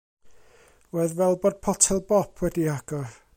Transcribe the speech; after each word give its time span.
Roedd 0.95 1.13
fel 1.19 1.37
bod 1.43 1.59
potel 1.67 2.03
bop 2.13 2.43
wedi'i 2.47 2.67
hagor. 2.73 3.15